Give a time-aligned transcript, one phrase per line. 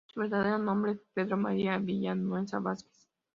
[0.11, 3.07] Su verdadero nombre es Pedro María Villanueva Vásquez.